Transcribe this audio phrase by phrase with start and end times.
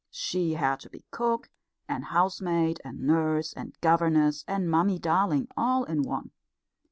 [0.09, 1.51] She had to be cook
[1.87, 6.31] and housemaid and nurse and governess and Mummy darling all in one.